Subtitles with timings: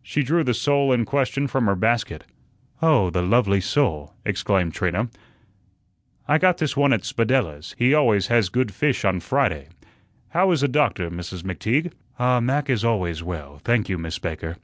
[0.00, 2.22] She drew the sole in question from her basket.
[2.80, 5.08] "Oh, the lovely sole!" exclaimed Trina.
[6.28, 9.66] "I got this one at Spadella's; he always has good fish on Friday.
[10.28, 11.42] How is the doctor, Mrs.
[11.42, 14.56] McTeague?" "Ah, Mac is always well, thank you, Miss Baker."